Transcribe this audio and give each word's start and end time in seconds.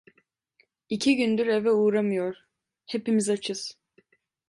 İki 0.89 1.15
gündür 1.17 1.47
eve 1.47 1.71
uğramıyor, 1.71 2.35
hepimiz 2.85 3.29
açız. 3.29 3.77